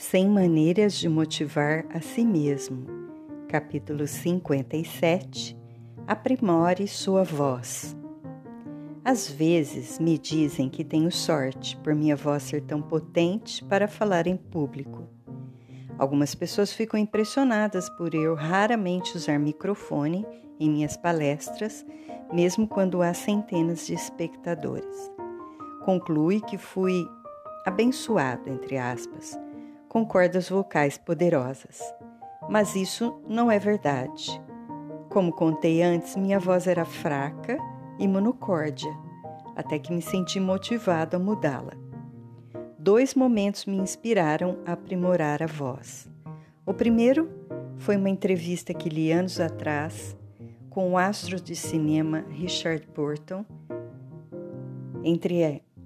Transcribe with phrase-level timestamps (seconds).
[0.00, 2.86] 100 maneiras de motivar a si mesmo.
[3.46, 5.54] Capítulo 57.
[6.06, 7.94] Aprimore sua voz.
[9.04, 14.26] Às vezes me dizem que tenho sorte por minha voz ser tão potente para falar
[14.26, 15.06] em público.
[15.98, 20.26] Algumas pessoas ficam impressionadas por eu raramente usar microfone
[20.58, 21.84] em minhas palestras,
[22.32, 25.12] mesmo quando há centenas de espectadores.
[25.84, 27.06] Conclui que fui
[27.66, 29.38] abençoado, entre aspas,
[29.90, 31.82] com cordas vocais poderosas.
[32.48, 34.40] Mas isso não é verdade.
[35.10, 37.58] Como contei antes, minha voz era fraca
[37.98, 38.90] e monocórdia,
[39.56, 41.72] até que me senti motivado a mudá-la.
[42.78, 46.08] Dois momentos me inspiraram a aprimorar a voz.
[46.64, 47.28] O primeiro
[47.76, 50.16] foi uma entrevista que li anos atrás
[50.70, 53.44] com o astro de cinema Richard Burton,
[55.02, 55.42] entre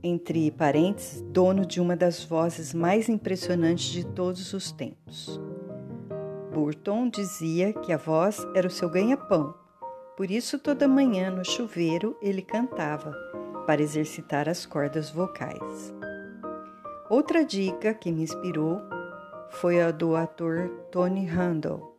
[0.07, 5.41] entre parênteses, dono de uma das vozes mais impressionantes de todos os tempos.
[6.53, 9.55] Burton dizia que a voz era o seu ganha-pão,
[10.15, 13.13] por isso toda manhã no chuveiro ele cantava
[13.67, 15.95] para exercitar as cordas vocais.
[17.09, 18.83] Outra dica que me inspirou
[19.49, 21.97] foi a do ator Tony Randall,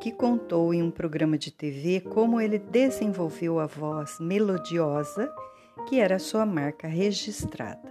[0.00, 5.32] que contou em um programa de TV como ele desenvolveu a voz melodiosa
[5.86, 7.88] que era sua marca registrada.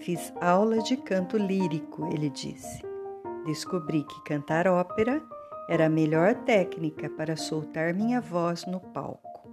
[0.00, 2.82] Fiz aula de canto lírico, ele disse.
[3.44, 5.22] Descobri que cantar ópera
[5.68, 9.48] era a melhor técnica para soltar minha voz no palco.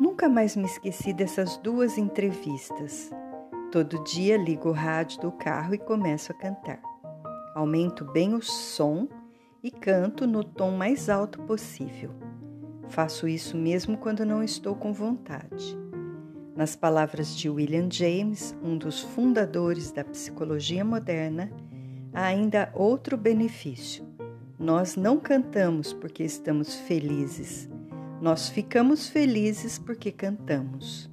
[0.00, 3.10] Nunca mais me esqueci dessas duas entrevistas.
[3.72, 6.80] Todo dia ligo o rádio do carro e começo a cantar.
[7.54, 9.08] Aumento bem o som
[9.62, 12.10] e canto no tom mais alto possível.
[12.88, 15.76] Faço isso mesmo quando não estou com vontade.
[16.58, 21.48] Nas palavras de William James, um dos fundadores da psicologia moderna,
[22.12, 24.04] há ainda outro benefício.
[24.58, 27.70] Nós não cantamos porque estamos felizes,
[28.20, 31.08] nós ficamos felizes porque cantamos.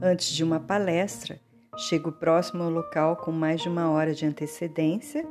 [0.00, 1.38] Antes de uma palestra,
[1.76, 5.22] chego próximo ao local com mais de uma hora de antecedência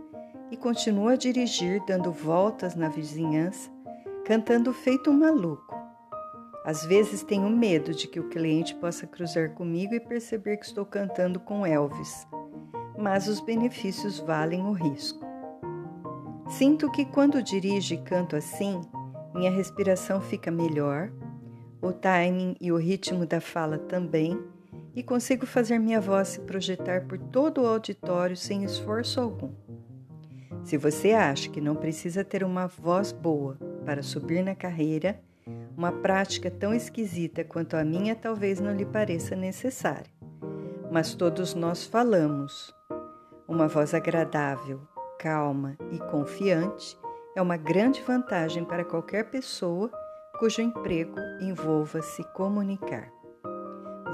[0.51, 3.71] e continuo a dirigir, dando voltas na vizinhança,
[4.23, 5.68] cantando feito um maluco
[6.69, 10.85] às vezes tenho medo de que o cliente possa cruzar comigo e perceber que estou
[10.85, 12.27] cantando com Elvis,
[12.95, 15.25] mas os benefícios valem o risco.
[16.47, 18.81] Sinto que quando dirijo e canto assim,
[19.33, 21.11] minha respiração fica melhor,
[21.81, 24.39] o timing e o ritmo da fala também,
[24.95, 29.49] e consigo fazer minha voz se projetar por todo o auditório sem esforço algum.
[30.63, 35.19] Se você acha que não precisa ter uma voz boa para subir na carreira,
[35.79, 40.11] uma prática tão esquisita quanto a minha talvez não lhe pareça necessária,
[40.91, 42.75] mas todos nós falamos.
[43.47, 44.81] Uma voz agradável,
[45.17, 46.99] calma e confiante
[47.33, 49.89] é uma grande vantagem para qualquer pessoa
[50.37, 53.09] cujo emprego envolva se comunicar.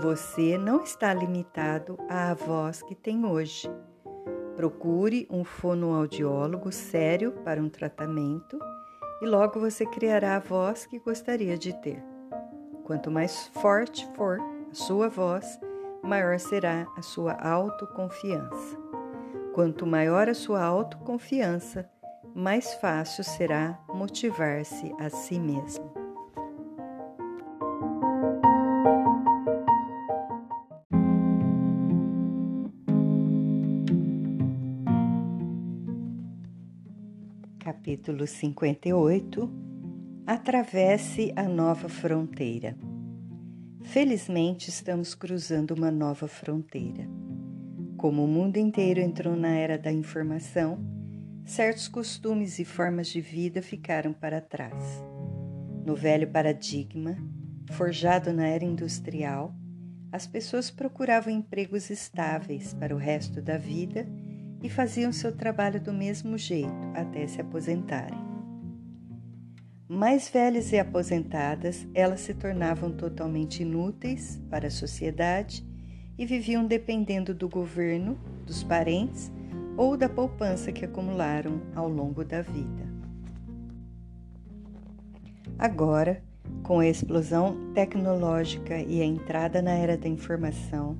[0.03, 3.67] Você não está limitado à voz que tem hoje.
[4.55, 8.59] Procure um fonoaudiólogo sério para um tratamento
[9.21, 12.03] e logo você criará a voz que gostaria de ter.
[12.83, 15.59] Quanto mais forte for a sua voz,
[16.03, 18.77] maior será a sua autoconfiança.
[19.53, 21.89] Quanto maior a sua autoconfiança,
[22.35, 26.04] mais fácil será motivar-se a si mesmo.
[37.85, 39.47] Capítulo 58
[40.25, 42.75] Atravesse a nova fronteira.
[43.83, 47.07] Felizmente estamos cruzando uma nova fronteira.
[47.95, 50.79] Como o mundo inteiro entrou na era da informação,
[51.45, 54.83] certos costumes e formas de vida ficaram para trás.
[55.85, 57.15] No velho paradigma,
[57.73, 59.55] forjado na era industrial,
[60.11, 64.07] as pessoas procuravam empregos estáveis para o resto da vida
[64.65, 68.17] e faziam seu trabalho do mesmo jeito até se aposentarem.
[69.87, 75.63] Mais velhas e aposentadas, elas se tornavam totalmente inúteis para a sociedade
[76.17, 79.31] e viviam dependendo do governo, dos parentes
[79.77, 82.85] ou da poupança que acumularam ao longo da vida.
[85.59, 86.23] Agora,
[86.63, 90.97] com a explosão tecnológica e a entrada na era da informação,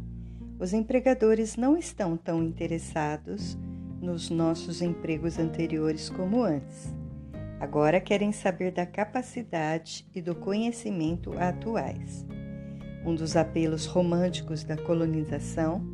[0.58, 3.58] os empregadores não estão tão interessados
[4.02, 6.94] nos nossos empregos anteriores como antes.
[7.60, 12.26] Agora querem saber da capacidade e do conhecimento atuais.
[13.06, 15.86] Um dos apelos românticos da colonização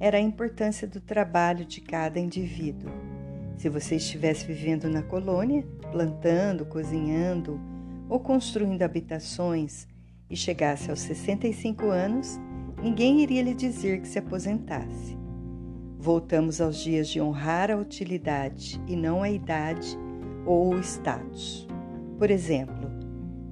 [0.00, 2.90] era a importância do trabalho de cada indivíduo.
[3.56, 7.60] Se você estivesse vivendo na colônia, plantando, cozinhando
[8.08, 9.86] ou construindo habitações
[10.28, 12.38] e chegasse aos 65 anos,
[12.82, 15.16] ninguém iria lhe dizer que se aposentasse.
[15.98, 19.98] Voltamos aos dias de honrar a utilidade e não a idade
[20.44, 21.66] ou o status.
[22.18, 22.90] Por exemplo,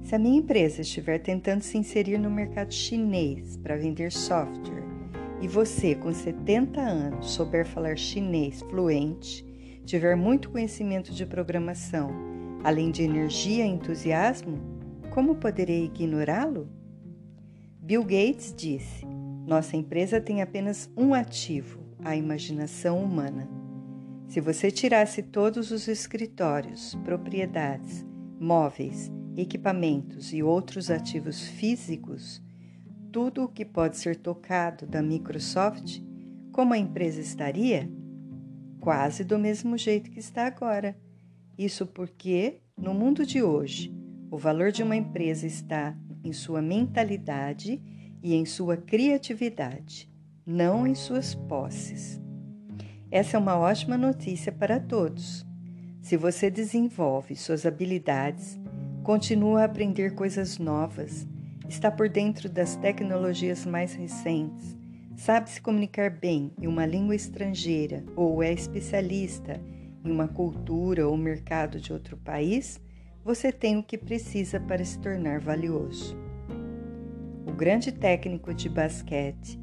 [0.01, 4.83] se a minha empresa estiver tentando se inserir no mercado chinês para vender software
[5.41, 9.45] e você, com 70 anos, souber falar chinês fluente,
[9.85, 12.09] tiver muito conhecimento de programação,
[12.63, 14.59] além de energia e entusiasmo,
[15.11, 16.69] como poderei ignorá-lo?
[17.85, 19.05] Bill Gates disse:
[19.45, 23.47] Nossa empresa tem apenas um ativo, a imaginação humana.
[24.27, 28.03] Se você tirasse todos os escritórios, propriedades,
[28.39, 32.41] móveis, equipamentos e outros ativos físicos,
[33.11, 36.01] tudo o que pode ser tocado da Microsoft,
[36.51, 37.87] como a empresa estaria?
[38.79, 40.97] Quase do mesmo jeito que está agora.
[41.55, 43.95] Isso porque, no mundo de hoje,
[44.31, 47.81] o valor de uma empresa está em sua mentalidade
[48.21, 50.09] e em sua criatividade,
[50.45, 52.19] não em suas posses.
[53.11, 55.45] Essa é uma ótima notícia para todos.
[56.01, 58.59] Se você desenvolve suas habilidades
[59.05, 61.27] Continua a aprender coisas novas,
[61.69, 64.75] está por dentro das tecnologias mais recentes,
[65.15, 69.61] sabe se comunicar bem em uma língua estrangeira ou é especialista
[70.03, 72.81] em uma cultura ou mercado de outro país,
[73.25, 76.15] você tem o que precisa para se tornar valioso.
[77.47, 79.59] O grande técnico de basquete,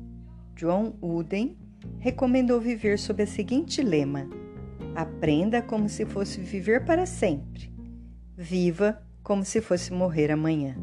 [0.56, 1.56] John Wooden,
[2.00, 4.28] recomendou viver sob o seguinte lema:
[4.96, 7.72] aprenda como se fosse viver para sempre.
[8.36, 10.74] Viva como se fosse morrer amanhã.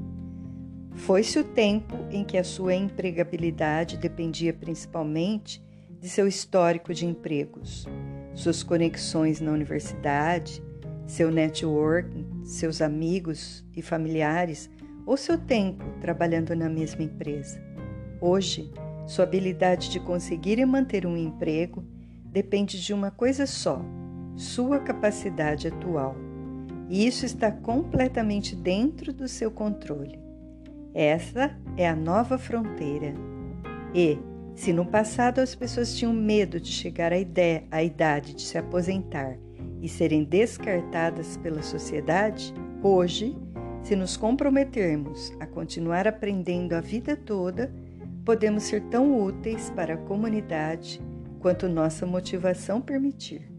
[0.93, 5.61] Foi-se o tempo em que a sua empregabilidade dependia principalmente
[5.99, 7.85] de seu histórico de empregos,
[8.33, 10.63] suas conexões na universidade,
[11.05, 14.69] seu network, seus amigos e familiares
[15.05, 17.61] ou seu tempo trabalhando na mesma empresa.
[18.21, 18.71] Hoje,
[19.07, 21.83] sua habilidade de conseguir e manter um emprego
[22.25, 23.81] depende de uma coisa só:
[24.35, 26.15] sua capacidade atual
[26.89, 30.19] e isso está completamente dentro do seu controle.
[30.93, 33.13] Essa é a nova fronteira.
[33.93, 34.17] E,
[34.55, 38.57] se no passado as pessoas tinham medo de chegar à, ideia, à idade de se
[38.57, 39.37] aposentar
[39.81, 42.53] e serem descartadas pela sociedade,
[42.83, 43.35] hoje,
[43.81, 47.73] se nos comprometermos a continuar aprendendo a vida toda,
[48.25, 51.01] podemos ser tão úteis para a comunidade
[51.39, 53.49] quanto nossa motivação permitir.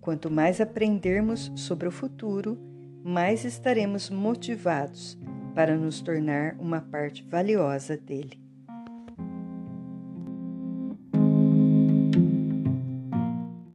[0.00, 2.58] Quanto mais aprendermos sobre o futuro,
[3.04, 5.18] mais estaremos motivados
[5.54, 8.39] para nos tornar uma parte valiosa dele.